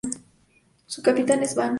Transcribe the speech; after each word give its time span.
Su 0.87 1.03
capital 1.03 1.43
es 1.43 1.53
Van. 1.53 1.69